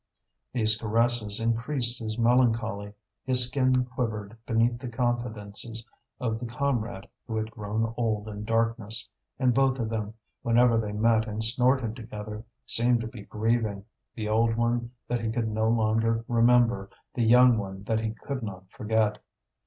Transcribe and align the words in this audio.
These 0.51 0.77
caresses 0.81 1.39
increased 1.39 1.99
his 1.99 2.17
melancholy, 2.17 2.93
his 3.23 3.45
skin 3.47 3.85
quivered 3.85 4.35
beneath 4.47 4.79
the 4.79 4.87
confidences 4.89 5.85
of 6.19 6.39
the 6.39 6.47
comrade 6.47 7.07
who 7.27 7.35
had 7.37 7.51
grown 7.51 7.93
old 7.97 8.27
in 8.27 8.43
darkness; 8.43 9.07
and 9.37 9.53
both 9.53 9.77
of 9.77 9.89
them, 9.89 10.15
whenever 10.41 10.79
they 10.79 10.91
met 10.91 11.27
and 11.27 11.43
snorted 11.43 11.95
together, 11.95 12.43
seemed 12.65 13.01
to 13.01 13.07
be 13.07 13.21
grieving, 13.21 13.85
the 14.15 14.27
old 14.27 14.55
one 14.55 14.89
that 15.07 15.21
he 15.21 15.31
could 15.31 15.49
no 15.49 15.69
longer 15.69 16.25
remember, 16.27 16.89
the 17.13 17.21
young 17.23 17.59
one 17.59 17.83
that 17.83 17.99
he 17.99 18.09
could 18.11 18.41
not 18.41 18.67
forget. 18.71 19.19